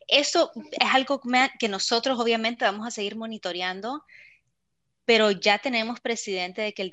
Eso 0.08 0.52
es 0.72 0.94
algo 0.94 1.20
que 1.60 1.68
nosotros 1.68 2.20
obviamente 2.20 2.64
vamos 2.64 2.88
a 2.88 2.92
seguir 2.92 3.16
monitoreando 3.16 4.04
pero 5.08 5.32
ya 5.32 5.58
tenemos 5.60 6.02
presidente 6.02 6.62
de 6.62 6.74
que 6.74 6.82
el 6.82 6.92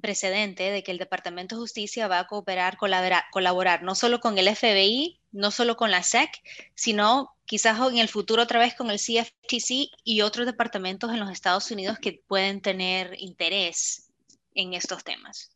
precedente 0.00 0.64
de 0.72 0.82
que 0.82 0.90
el 0.90 0.98
Departamento 0.98 1.54
de 1.54 1.60
Justicia 1.60 2.08
va 2.08 2.18
a 2.18 2.26
cooperar, 2.26 2.76
colaborar, 2.76 3.22
colaborar, 3.30 3.84
no 3.84 3.94
solo 3.94 4.18
con 4.18 4.36
el 4.36 4.48
FBI, 4.48 5.20
no 5.30 5.52
solo 5.52 5.76
con 5.76 5.92
la 5.92 6.02
SEC, 6.02 6.28
sino 6.74 7.36
quizás 7.44 7.78
en 7.88 7.98
el 7.98 8.08
futuro 8.08 8.42
otra 8.42 8.58
vez 8.58 8.74
con 8.74 8.90
el 8.90 8.98
CFTC 8.98 9.92
y 10.02 10.22
otros 10.22 10.44
departamentos 10.44 11.12
en 11.12 11.20
los 11.20 11.30
Estados 11.30 11.70
Unidos 11.70 12.00
que 12.00 12.20
pueden 12.26 12.60
tener 12.60 13.14
interés 13.20 14.10
en 14.56 14.74
estos 14.74 15.04
temas. 15.04 15.52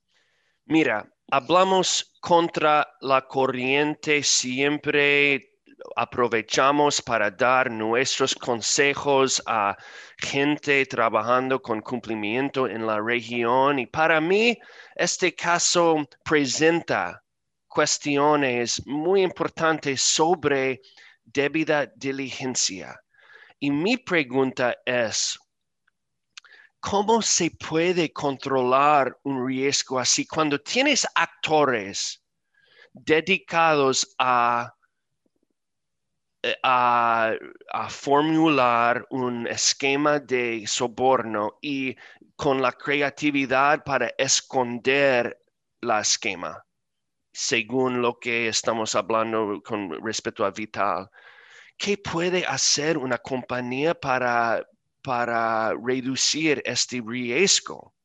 Mira, 0.64 1.12
hablamos 1.28 2.12
contra 2.20 2.86
la 3.00 3.26
corriente 3.26 4.22
siempre 4.22 5.55
aprovechamos 5.94 7.00
para 7.00 7.30
dar 7.30 7.70
nuestros 7.70 8.34
consejos 8.34 9.42
a 9.46 9.76
gente 10.18 10.84
trabajando 10.86 11.60
con 11.60 11.80
cumplimiento 11.80 12.66
en 12.66 12.86
la 12.86 13.00
región 13.00 13.78
y 13.78 13.86
para 13.86 14.20
mí 14.20 14.58
este 14.94 15.34
caso 15.34 16.08
presenta 16.24 17.22
cuestiones 17.68 18.84
muy 18.86 19.22
importantes 19.22 20.00
sobre 20.00 20.80
debida 21.24 21.86
diligencia. 21.94 22.98
Y 23.58 23.70
mi 23.70 23.96
pregunta 23.96 24.74
es, 24.84 25.38
¿cómo 26.80 27.20
se 27.20 27.50
puede 27.50 28.12
controlar 28.12 29.18
un 29.24 29.46
riesgo 29.46 29.98
así 29.98 30.26
cuando 30.26 30.58
tienes 30.58 31.06
actores 31.14 32.22
dedicados 32.92 34.14
a 34.18 34.72
eh, 36.46 36.56
a, 36.62 37.36
formular 37.90 39.04
un 39.10 39.48
esquema 39.48 40.20
de 40.20 40.64
soborno 40.66 41.58
y 41.60 41.96
con 42.36 42.62
la 42.62 42.70
creatividad 42.70 43.82
para 43.82 44.12
esconder 44.16 45.40
la 45.80 46.00
esquema, 46.00 46.64
según 47.32 48.00
lo 48.00 48.18
que 48.20 48.46
estamos 48.46 48.94
hablando 48.94 49.60
con 49.64 49.90
respecto 50.04 50.44
a 50.44 50.52
Vital. 50.52 51.10
¿Qué 51.76 51.98
puede 51.98 52.46
hacer 52.46 52.96
una 52.96 53.18
compañía 53.18 53.94
para, 53.94 54.64
para 55.02 55.74
reducir 55.74 56.62
este 56.64 57.02
riesgo? 57.04 57.95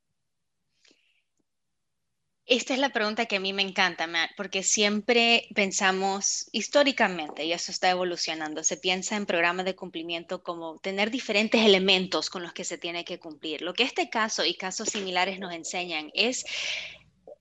Esta 2.47 2.73
es 2.73 2.79
la 2.79 2.89
pregunta 2.89 3.27
que 3.27 3.37
a 3.37 3.39
mí 3.39 3.53
me 3.53 3.61
encanta, 3.61 4.09
porque 4.35 4.63
siempre 4.63 5.47
pensamos 5.55 6.49
históricamente, 6.51 7.45
y 7.45 7.53
eso 7.53 7.71
está 7.71 7.89
evolucionando, 7.89 8.63
se 8.63 8.77
piensa 8.77 9.15
en 9.15 9.25
programas 9.25 9.65
de 9.65 9.75
cumplimiento 9.75 10.43
como 10.43 10.77
tener 10.79 11.11
diferentes 11.11 11.63
elementos 11.63 12.29
con 12.29 12.43
los 12.43 12.51
que 12.51 12.63
se 12.63 12.77
tiene 12.77 13.05
que 13.05 13.19
cumplir. 13.19 13.61
Lo 13.61 13.73
que 13.73 13.83
este 13.83 14.09
caso 14.09 14.43
y 14.43 14.55
casos 14.55 14.89
similares 14.89 15.39
nos 15.39 15.53
enseñan 15.53 16.11
es 16.13 16.43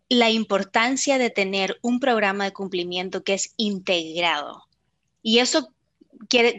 la 0.09 0.30
importancia 0.30 1.19
de 1.19 1.30
tener 1.30 1.78
un 1.83 1.99
programa 1.99 2.45
de 2.45 2.52
cumplimiento 2.52 3.25
que 3.25 3.35
es 3.35 3.54
integrado. 3.57 4.64
Y 5.23 5.38
eso 5.38 5.73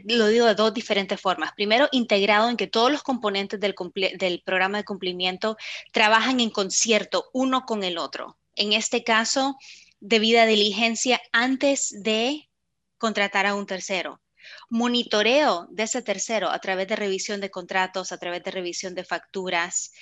lo 0.05 0.27
digo 0.27 0.45
de 0.47 0.55
dos 0.55 0.73
diferentes 0.73 1.19
formas. 1.19 1.51
Primero, 1.55 1.87
integrado 1.91 2.49
en 2.49 2.57
que 2.57 2.67
todos 2.67 2.91
los 2.91 3.03
componentes 3.03 3.59
del, 3.59 3.75
del 4.17 4.41
programa 4.43 4.79
de 4.79 4.85
cumplimiento 4.85 5.57
trabajan 5.91 6.39
en 6.39 6.49
concierto 6.49 7.29
uno 7.33 7.65
con 7.65 7.83
el 7.83 7.97
otro 7.97 8.37
en 8.55 8.73
este 8.73 9.03
caso, 9.03 9.57
debida 9.99 10.45
diligencia 10.45 11.21
antes 11.31 11.95
de 12.03 12.49
contratar 12.97 13.45
a 13.45 13.55
un 13.55 13.65
tercero. 13.65 14.21
Monitoreo 14.69 15.67
de 15.71 15.83
ese 15.83 16.01
tercero 16.01 16.49
a 16.49 16.59
través 16.59 16.87
de 16.87 16.95
revisión 16.95 17.41
de 17.41 17.51
contratos, 17.51 18.11
a 18.11 18.17
través 18.17 18.43
de 18.43 18.51
revisión 18.51 18.95
de 18.95 19.03
facturas, 19.03 19.93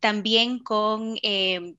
también 0.00 0.58
con 0.58 1.18
eh, 1.22 1.74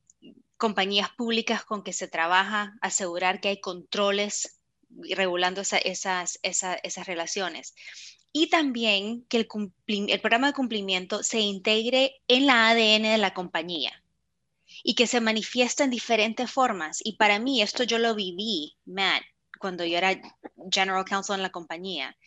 compañías 0.57 1.09
públicas 1.11 1.63
con 1.63 1.83
que 1.83 1.93
se 1.93 2.07
trabaja, 2.07 2.75
asegurar 2.81 3.39
que 3.39 3.49
hay 3.49 3.61
controles 3.61 4.58
regulando 4.89 5.61
esas, 5.61 6.39
esas, 6.43 7.07
relaciones. 7.07 7.73
Y 8.31 8.49
también 8.49 9.25
que 9.25 9.37
el, 9.37 9.47
el 9.87 10.21
programa 10.21 10.47
de 10.47 10.53
cumplimiento 10.53 11.23
se 11.23 11.39
integre 11.39 12.21
en 12.27 12.45
la 12.45 12.69
ADN 12.69 13.03
de 13.03 13.17
la 13.17 13.33
compañía 13.33 14.03
y 14.83 14.95
que 14.95 15.07
se 15.07 15.21
manifiesta 15.21 15.83
en 15.83 15.89
diferentes 15.89 16.51
formas. 16.51 16.99
Y 17.03 17.17
para 17.17 17.39
mí 17.39 17.61
esto 17.61 17.83
yo 17.83 17.97
lo 17.97 18.15
viví, 18.15 18.77
Matt, 18.85 19.23
cuando 19.59 19.83
yo 19.85 19.97
era 19.97 20.19
General 20.71 21.05
Counsel 21.05 21.35
en 21.35 21.43
la 21.43 21.51
compañía. 21.51 22.17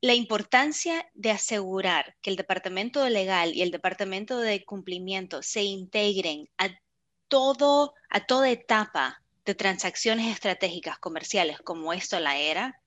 La 0.00 0.14
importancia 0.14 1.10
de 1.14 1.32
asegurar 1.32 2.16
que 2.22 2.30
el 2.30 2.36
departamento 2.36 3.06
legal 3.08 3.54
y 3.54 3.62
el 3.62 3.70
departamento 3.70 4.38
de 4.38 4.64
cumplimiento 4.64 5.42
se 5.42 5.64
integren 5.64 6.48
a 6.56 6.70
todo, 7.26 7.94
a 8.08 8.24
toda 8.24 8.50
etapa 8.50 9.22
de 9.48 9.54
transacciones 9.54 10.30
estratégicas 10.30 10.98
comerciales 10.98 11.58
como 11.60 11.94
esto 11.94 12.20
la 12.20 12.36
era, 12.36 12.82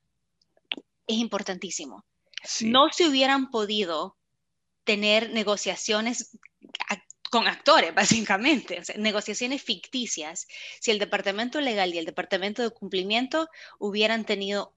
es 1.08 1.18
importantísimo. 1.18 2.06
No 2.62 2.90
se 2.92 3.08
hubieran 3.08 3.50
podido 3.50 4.16
tener 4.84 5.32
negociaciones 5.32 6.38
con 7.32 7.48
actores, 7.48 7.96
básicamente, 7.96 8.80
negociaciones 8.98 9.64
ficticias, 9.64 10.46
si 10.80 10.92
el 10.92 11.00
departamento 11.00 11.60
legal 11.62 11.96
y 11.96 11.98
el 11.98 12.06
departamento 12.06 12.62
de 12.62 12.70
cumplimiento 12.70 13.50
hubieran 13.80 14.24
tenido 14.24 14.76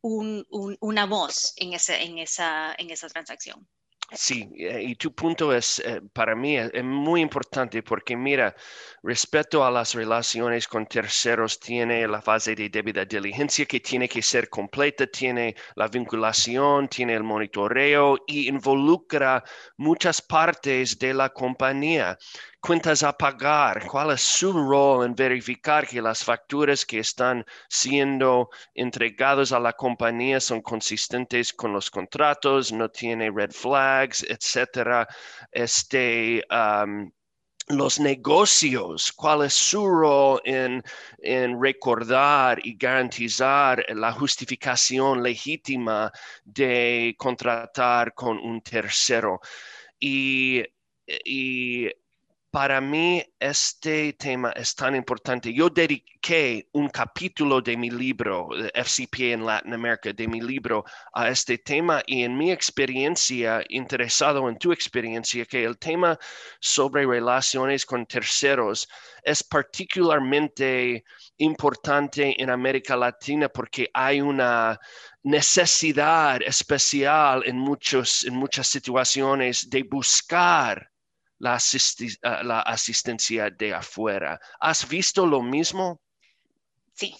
una 0.00 1.04
voz 1.04 1.52
en, 1.56 1.74
en, 1.74 2.18
esa, 2.18 2.74
en 2.78 2.90
esa 2.90 3.08
transacción. 3.08 3.68
Sí, 4.12 4.48
eh, 4.56 4.82
y 4.84 4.94
tu 4.94 5.12
punto 5.12 5.52
es, 5.52 5.80
eh, 5.80 6.00
para 6.12 6.36
mí, 6.36 6.56
es, 6.56 6.84
muy 6.84 7.20
importante 7.20 7.82
porque 7.82 8.16
mira, 8.16 8.54
respecto 9.02 9.64
a 9.64 9.70
las 9.70 9.94
relaciones 9.94 10.68
con 10.68 10.86
terceros, 10.86 11.58
tiene 11.58 12.06
la 12.06 12.22
fase 12.22 12.54
de 12.54 12.68
debida 12.68 13.04
diligencia 13.04 13.66
que 13.66 13.80
tiene 13.80 14.08
que 14.08 14.22
ser 14.22 14.48
completa, 14.48 15.06
tiene 15.08 15.56
la 15.74 15.88
vinculación, 15.88 16.88
tiene 16.88 17.14
el 17.14 17.24
monitoreo 17.24 18.18
y 18.28 18.48
involucra 18.48 19.42
muchas 19.76 20.22
partes 20.22 20.98
de 20.98 21.12
la 21.12 21.30
compañía 21.30 22.16
cuentas 22.60 23.02
a 23.02 23.12
pagar, 23.16 23.86
cuál 23.86 24.10
es 24.12 24.22
su 24.22 24.52
rol 24.52 25.06
en 25.06 25.14
verificar 25.14 25.86
que 25.86 26.02
las 26.02 26.24
facturas 26.24 26.84
que 26.84 26.98
están 26.98 27.44
siendo 27.68 28.50
entregadas 28.74 29.52
a 29.52 29.60
la 29.60 29.72
compañía 29.72 30.40
son 30.40 30.62
consistentes 30.62 31.52
con 31.52 31.72
los 31.72 31.90
contratos, 31.90 32.72
no 32.72 32.88
tiene 32.90 33.30
red 33.30 33.52
flags, 33.52 34.24
etcétera. 34.28 35.06
Este, 35.52 36.42
los 37.68 37.98
negocios, 37.98 39.12
cuál 39.12 39.44
es 39.44 39.54
su 39.54 39.86
rol 39.86 40.40
en, 40.44 40.82
en, 41.18 41.60
recordar 41.60 42.60
y 42.64 42.76
garantizar 42.76 43.84
la 43.88 44.12
justificación 44.12 45.22
legítima 45.22 46.12
de 46.44 47.14
contratar 47.18 48.14
con 48.14 48.38
un 48.38 48.60
tercero. 48.62 49.40
Y, 49.98 50.62
y 51.24 51.88
para 52.56 52.80
mí 52.80 53.22
este 53.38 54.14
tema 54.14 54.50
es 54.52 54.74
tan 54.74 54.96
importante. 54.96 55.52
Yo 55.52 55.68
dediqué 55.68 56.66
un 56.72 56.88
capítulo 56.88 57.60
de 57.60 57.76
mi 57.76 57.90
libro, 57.90 58.48
FCPA 58.72 59.34
en 59.34 59.44
Latinoamérica, 59.44 60.14
de 60.14 60.26
mi 60.26 60.40
libro 60.40 60.82
a 61.12 61.28
este 61.28 61.58
tema 61.58 62.02
y 62.06 62.22
en 62.22 62.34
mi 62.34 62.50
experiencia, 62.50 63.62
interesado 63.68 64.48
en 64.48 64.56
tu 64.56 64.72
experiencia, 64.72 65.44
que 65.44 65.64
el 65.64 65.76
tema 65.76 66.18
sobre 66.58 67.04
relaciones 67.04 67.84
con 67.84 68.06
terceros 68.06 68.88
es 69.22 69.44
particularmente 69.44 71.04
importante 71.36 72.42
en 72.42 72.48
América 72.48 72.96
Latina 72.96 73.50
porque 73.50 73.90
hay 73.92 74.22
una 74.22 74.80
necesidad 75.24 76.40
especial 76.40 77.42
en, 77.44 77.58
muchos, 77.58 78.24
en 78.24 78.34
muchas 78.34 78.66
situaciones 78.66 79.68
de 79.68 79.82
buscar 79.82 80.95
la, 81.38 81.58
la 82.42 82.60
asistencia 82.60 83.50
de 83.50 83.74
afuera. 83.74 84.40
¿Has 84.60 84.88
visto 84.88 85.26
lo 85.26 85.42
mismo? 85.42 86.00
Sí, 86.94 87.14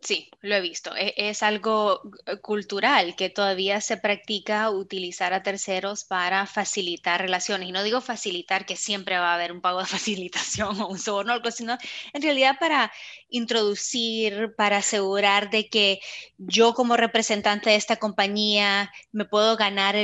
Sí, 0.00 0.30
lo 0.42 0.54
he 0.54 0.60
visto. 0.60 0.94
E, 0.96 1.12
es, 1.16 1.42
algo 1.42 2.02
eh, 2.26 2.38
cultural 2.40 3.16
que 3.16 3.30
todavía 3.30 3.80
se 3.80 3.96
practica 3.96 4.70
utilizar 4.70 5.32
a 5.34 5.42
terceros 5.42 6.04
para 6.04 6.46
facilitar 6.46 7.20
relaciones. 7.20 7.68
Y 7.68 7.72
no 7.72 7.82
digo 7.82 8.00
facilitar 8.00 8.64
que 8.64 8.76
siempre 8.76 9.18
va 9.18 9.32
a 9.32 9.34
haber 9.34 9.50
un 9.52 9.60
pago 9.60 9.80
de 9.80 9.86
facilitación 9.98 10.80
o 10.80 10.88
un 10.88 10.98
soborno 10.98 11.34
sino 11.50 11.76
en 12.12 12.22
realidad 12.22 12.56
para 12.60 12.92
introducir, 13.28 14.54
para 14.56 14.78
asegurar 14.78 15.50
de 15.50 15.68
que 15.68 16.00
yo 16.38 16.74
como 16.74 16.96
representante 16.96 17.70
de 17.70 17.76
esta 17.76 17.96
compañía 17.96 18.92
me 19.12 19.24
puedo 19.24 19.56
ganar 19.56 19.96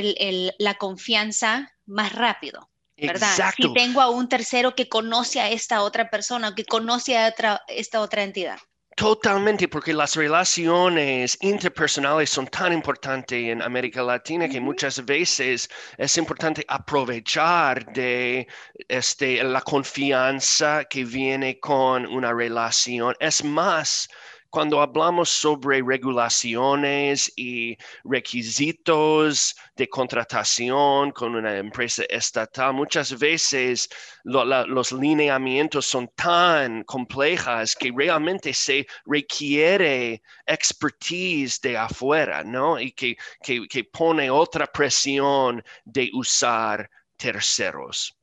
la 0.59 0.73
confianza 0.75 1.71
más 1.85 2.13
rápido. 2.13 2.69
¿Verdad? 2.97 3.53
Si 3.55 3.73
tengo 3.73 4.01
a 4.01 4.09
un 4.09 4.29
tercero 4.29 4.75
que 4.75 4.87
conoce 4.87 5.39
a 5.39 5.49
esta 5.49 5.81
otra 5.81 6.09
persona, 6.09 6.55
que 6.55 6.65
conoce 6.65 7.17
a 7.17 7.33
esta 7.67 8.01
otra 8.01 8.23
entidad. 8.23 8.59
Totalmente, 8.95 9.67
porque 9.67 9.93
las 9.93 10.15
relaciones 10.15 11.37
interpersonales 11.41 12.29
son 12.29 12.47
tan 12.47 12.71
importantes 12.71 13.37
en 13.37 13.61
América 13.61 14.01
Latina 14.01 14.47
que 14.47 14.61
muchas 14.61 15.03
veces 15.03 15.69
es 15.97 16.17
importante 16.17 16.63
aprovechar 16.65 17.85
de 17.91 18.47
este, 18.87 19.43
la 19.43 19.59
confianza 19.59 20.85
que 20.85 21.03
viene 21.03 21.59
con 21.59 22.05
una 22.05 22.31
relación. 22.31 23.13
Es 23.19 23.43
más, 23.43 24.07
cuando 24.55 24.79
hablamos 24.79 25.29
sobre 25.31 25.81
regulaciones 25.81 27.29
y 27.35 27.77
requisitos 28.05 29.53
de 29.75 29.89
contratación 29.89 31.11
con 31.11 31.35
una 31.35 31.57
empresa 31.57 32.03
estatal, 32.07 32.73
muchas 32.73 33.19
veces 33.19 33.89
los 34.23 34.93
lineamientos 34.93 35.85
son 35.85 36.07
tan 36.15 36.85
complejas 36.85 37.75
que 37.75 37.91
realmente 37.93 38.53
se 38.53 38.87
requiere 39.05 40.21
expertise 40.45 41.59
de 41.59 41.75
afuera, 41.77 42.41
¿no? 42.41 42.79
Y 42.79 42.93
que, 42.93 43.17
que 43.41 43.83
pone 43.83 44.29
otra 44.31 44.67
presión 44.67 45.61
de 45.83 46.09
usar 46.13 46.89
terceros. 47.17 48.15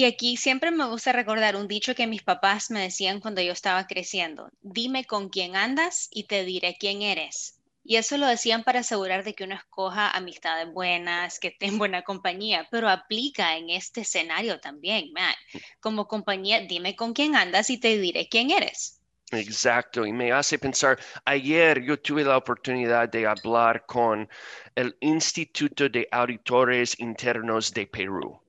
Y 0.00 0.06
aquí 0.06 0.38
siempre 0.38 0.70
me 0.70 0.86
gusta 0.86 1.12
recordar 1.12 1.56
un 1.56 1.68
dicho 1.68 1.94
que 1.94 2.06
mis 2.06 2.22
papás 2.22 2.70
me 2.70 2.80
decían 2.80 3.20
cuando 3.20 3.42
yo 3.42 3.52
estaba 3.52 3.86
creciendo, 3.86 4.48
dime 4.62 5.04
con 5.04 5.28
quién 5.28 5.56
andas 5.56 6.08
y 6.10 6.24
te 6.24 6.42
diré 6.42 6.78
quién 6.80 7.02
eres. 7.02 7.60
Y 7.84 7.96
eso 7.96 8.16
lo 8.16 8.26
decían 8.26 8.64
para 8.64 8.80
asegurar 8.80 9.24
de 9.24 9.34
que 9.34 9.44
uno 9.44 9.56
escoja 9.56 10.10
amistades 10.10 10.72
buenas, 10.72 11.38
que 11.38 11.48
esté 11.48 11.66
en 11.66 11.76
buena 11.76 12.00
compañía, 12.00 12.66
pero 12.70 12.88
aplica 12.88 13.58
en 13.58 13.68
este 13.68 14.00
escenario 14.00 14.58
también, 14.58 15.12
Matt. 15.12 15.36
Como 15.80 16.08
compañía, 16.08 16.60
dime 16.60 16.96
con 16.96 17.12
quién 17.12 17.36
andas 17.36 17.68
y 17.68 17.76
te 17.76 17.98
diré 17.98 18.26
quién 18.26 18.52
eres. 18.52 19.02
Exacto, 19.32 20.06
y 20.06 20.14
me 20.14 20.32
hace 20.32 20.58
pensar, 20.58 20.98
ayer 21.26 21.84
yo 21.84 22.00
tuve 22.00 22.24
la 22.24 22.38
oportunidad 22.38 23.10
de 23.10 23.26
hablar 23.26 23.84
con 23.84 24.26
el 24.74 24.96
Instituto 25.00 25.90
de 25.90 26.08
Auditores 26.10 26.98
Internos 26.98 27.74
de 27.74 27.86
Perú 27.86 28.40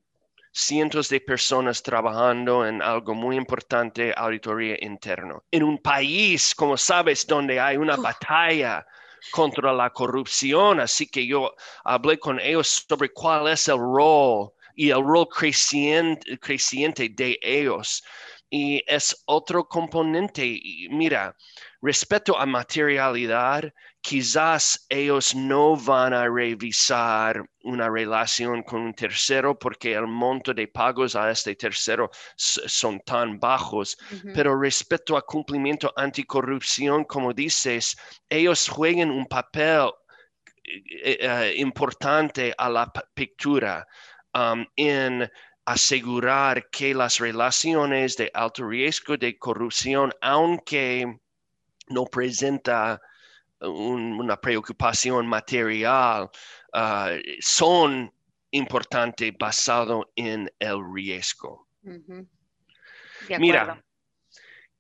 cientos 0.52 1.10
de 1.10 1.22
personas 1.22 1.82
trabajando 1.82 2.66
en 2.66 2.82
algo 2.82 3.16
muy 3.16 3.36
importante, 3.36 4.14
auditoría 4.16 4.78
interno. 4.82 5.44
En 5.52 5.64
un 5.64 5.78
país, 5.78 6.54
como 6.54 6.78
sabes, 6.78 7.26
donde 7.26 7.60
hay 7.60 7.78
una 7.78 7.96
batalla 7.96 8.86
contra 9.32 9.72
la 9.72 9.90
corrupción, 9.92 10.80
así 10.80 11.08
que 11.08 11.26
yo 11.26 11.54
hablé 11.84 12.20
con 12.20 12.40
ellos 12.40 12.86
sobre 12.88 13.10
cuál 13.10 13.48
es 13.48 13.68
el 13.68 13.78
rol 13.78 14.52
y 14.76 14.90
el 14.90 15.04
rol 15.04 15.28
creciente, 15.30 16.38
creciente 16.40 17.10
de 17.10 17.40
ellos. 17.42 18.04
Y 18.50 18.84
es 18.86 19.24
otro 19.26 19.66
componente. 19.66 20.60
mira, 20.90 21.36
respecto 21.82 22.38
a 22.38 22.46
materialidad, 22.46 23.74
quizás 24.02 24.86
ellos 24.90 25.36
no 25.36 25.76
van 25.76 26.14
a 26.14 26.28
revisar 26.28 27.44
una 27.64 27.88
relación 27.88 28.64
con 28.64 28.82
un 28.82 28.94
tercero 28.94 29.58
porque 29.58 29.94
el 29.94 30.08
monto 30.08 30.54
de 30.54 30.68
pagos 30.68 31.16
a 31.16 31.30
este 31.30 31.56
tercero 31.56 32.10
son 32.36 33.00
tan 33.02 33.40
bajos. 33.40 33.96
Pero 34.34 34.60
respecto 34.60 35.16
a 35.16 35.22
cumplimiento 35.22 35.94
anticorrupción, 35.96 37.06
como 37.06 37.32
dices, 37.32 37.96
ellos 38.28 38.68
juegan 38.68 39.12
un 39.12 39.28
papel 39.28 39.92
eh, 40.64 41.18
eh, 41.22 41.54
importante 41.58 42.54
a 42.58 42.70
la 42.70 42.92
pictura 43.14 43.88
um, 44.34 44.66
en 44.76 45.30
asegurar 45.66 46.70
que 46.72 46.94
las 46.96 47.20
relaciones 47.20 48.18
de 48.18 48.32
alto 48.34 48.68
riesgo 48.68 49.16
de 49.16 49.38
corrupción, 49.38 50.12
aunque 50.22 51.20
no 51.88 52.06
presenta 52.06 53.00
un- 53.62 54.20
una 54.20 54.40
preocupación 54.40 55.28
material, 55.28 56.30
ah, 56.74 57.12
son 57.40 58.14
importantes 58.52 59.32
basado 59.38 60.12
en 60.16 60.52
el 60.60 60.78
riesgo. 60.94 61.68
Mira. 63.40 63.82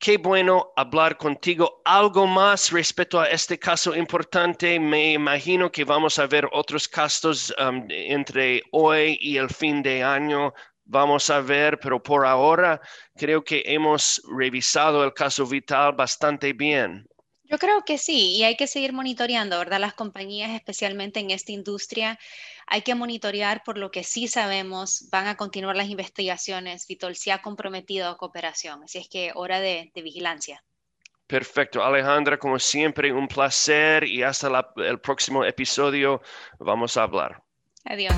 Qué 0.03 0.17
bueno 0.17 0.71
hablar 0.75 1.15
contigo. 1.15 1.83
¿Algo 1.85 2.25
más 2.25 2.71
respecto 2.71 3.19
a 3.19 3.27
este 3.27 3.59
caso 3.59 3.95
importante? 3.95 4.79
Me 4.79 5.13
imagino 5.13 5.71
que 5.71 5.83
vamos 5.83 6.17
a 6.17 6.25
ver 6.25 6.49
otros 6.53 6.87
casos 6.87 7.53
um, 7.59 7.85
entre 7.87 8.63
hoy 8.71 9.19
y 9.21 9.37
el 9.37 9.47
fin 9.47 9.83
de 9.83 10.01
año. 10.01 10.55
Vamos 10.85 11.29
a 11.29 11.39
ver, 11.41 11.79
pero 11.79 12.01
por 12.01 12.25
ahora 12.25 12.81
creo 13.15 13.43
que 13.43 13.61
hemos 13.63 14.19
revisado 14.35 15.03
el 15.03 15.13
caso 15.13 15.45
vital 15.45 15.93
bastante 15.93 16.51
bien. 16.53 17.07
Yo 17.51 17.57
creo 17.57 17.83
que 17.83 17.97
sí, 17.97 18.37
y 18.37 18.43
hay 18.45 18.55
que 18.55 18.65
seguir 18.65 18.93
monitoreando, 18.93 19.57
¿verdad? 19.59 19.81
Las 19.81 19.93
compañías, 19.93 20.51
especialmente 20.51 21.19
en 21.19 21.31
esta 21.31 21.51
industria, 21.51 22.17
hay 22.65 22.81
que 22.81 22.95
monitorear 22.95 23.61
por 23.65 23.77
lo 23.77 23.91
que 23.91 24.05
sí 24.05 24.29
sabemos, 24.29 25.09
van 25.11 25.27
a 25.27 25.35
continuar 25.35 25.75
las 25.75 25.89
investigaciones, 25.89 26.87
Vitol 26.87 27.17
se 27.17 27.33
ha 27.33 27.41
comprometido 27.41 28.07
a 28.07 28.15
cooperación, 28.17 28.83
así 28.85 28.99
es 28.99 29.09
que 29.09 29.31
hora 29.35 29.59
de, 29.59 29.91
de 29.93 30.01
vigilancia. 30.01 30.63
Perfecto, 31.27 31.83
Alejandra, 31.83 32.39
como 32.39 32.57
siempre, 32.57 33.11
un 33.11 33.27
placer 33.27 34.05
y 34.05 34.23
hasta 34.23 34.49
la- 34.49 34.71
el 34.77 35.01
próximo 35.01 35.43
episodio 35.43 36.21
vamos 36.57 36.95
a 36.95 37.03
hablar. 37.03 37.43
Adiós. 37.83 38.15